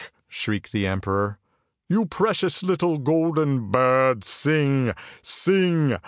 "shrieked 0.27 0.71
the 0.71 0.87
emperor." 0.87 1.37
You 1.87 2.07
precious 2.07 2.63
little 2.63 2.97
golden 2.97 3.69
bird, 3.69 4.23
sing, 4.23 4.93
sing! 5.21 5.95